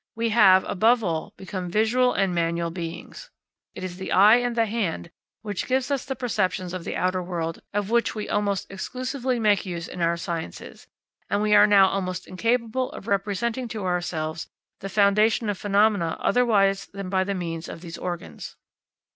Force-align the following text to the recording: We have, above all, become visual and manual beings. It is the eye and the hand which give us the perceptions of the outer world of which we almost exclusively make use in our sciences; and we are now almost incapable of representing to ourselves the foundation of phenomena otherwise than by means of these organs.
We 0.15 0.29
have, 0.29 0.63
above 0.67 1.03
all, 1.03 1.35
become 1.37 1.69
visual 1.69 2.11
and 2.11 2.33
manual 2.33 2.71
beings. 2.71 3.29
It 3.75 3.83
is 3.83 3.97
the 3.97 4.11
eye 4.11 4.37
and 4.37 4.55
the 4.55 4.65
hand 4.65 5.11
which 5.43 5.67
give 5.67 5.91
us 5.91 6.05
the 6.05 6.15
perceptions 6.15 6.73
of 6.73 6.85
the 6.85 6.95
outer 6.95 7.21
world 7.21 7.61
of 7.71 7.91
which 7.91 8.15
we 8.15 8.27
almost 8.27 8.65
exclusively 8.71 9.39
make 9.39 9.63
use 9.63 9.87
in 9.87 10.01
our 10.01 10.17
sciences; 10.17 10.87
and 11.29 11.39
we 11.39 11.53
are 11.53 11.67
now 11.67 11.87
almost 11.87 12.25
incapable 12.27 12.91
of 12.93 13.05
representing 13.07 13.67
to 13.67 13.85
ourselves 13.85 14.49
the 14.79 14.89
foundation 14.89 15.51
of 15.51 15.59
phenomena 15.59 16.17
otherwise 16.19 16.87
than 16.87 17.07
by 17.07 17.23
means 17.23 17.69
of 17.69 17.81
these 17.81 17.99
organs. 17.99 18.55